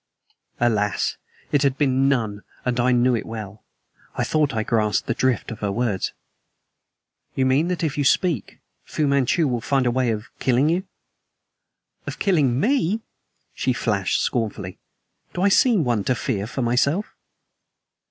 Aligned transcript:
Alas! 0.59 1.17
it 1.51 1.61
had 1.61 1.77
been 1.77 1.95
of 1.95 2.05
none, 2.07 2.41
and 2.65 2.79
I 2.79 2.91
knew 2.91 3.13
it 3.15 3.23
well. 3.27 3.63
I 4.15 4.23
thought 4.23 4.55
I 4.55 4.63
grasped 4.63 5.05
the 5.05 5.13
drift 5.13 5.51
of 5.51 5.59
her 5.59 5.71
words. 5.71 6.11
"You 7.35 7.45
mean 7.45 7.67
that 7.67 7.83
if 7.83 7.99
you 7.99 8.03
speak, 8.03 8.57
Fu 8.83 9.05
Manchu 9.05 9.47
will 9.47 9.61
find 9.61 9.85
a 9.85 9.91
way 9.91 10.09
of 10.09 10.25
killing 10.39 10.69
you?" 10.69 10.87
"Of 12.07 12.17
killing 12.17 12.59
ME!" 12.59 13.01
she 13.53 13.73
flashed 13.73 14.21
scornfully. 14.23 14.79
"Do 15.35 15.43
I 15.43 15.49
seem 15.49 15.83
one 15.83 16.03
to 16.05 16.15
fear 16.15 16.47
for 16.47 16.63
myself?" 16.63 17.13